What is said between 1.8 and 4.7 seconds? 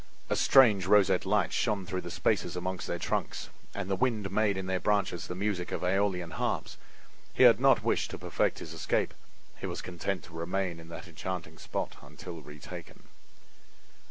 through the spaces among their trunks and the wind made in